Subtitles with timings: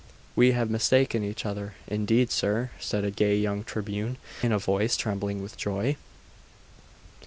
[0.35, 4.97] 'We have mistaken each other, indeed, sir!' said a gay young Tribune, in a voice
[4.97, 5.95] trembling with joy.